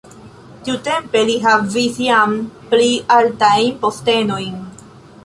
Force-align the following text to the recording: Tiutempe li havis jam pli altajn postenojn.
Tiutempe 0.67 1.19
li 1.29 1.35
havis 1.43 1.99
jam 2.05 2.33
pli 2.71 2.87
altajn 3.19 3.77
postenojn. 3.85 4.57